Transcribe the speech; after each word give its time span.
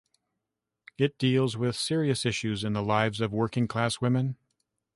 It 0.97 1.19
deals 1.19 1.55
with 1.55 1.75
serious 1.75 2.25
issues 2.25 2.63
in 2.63 2.73
the 2.73 2.81
lives 2.81 3.21
of 3.21 3.31
working-class 3.31 4.01
women. 4.01 4.35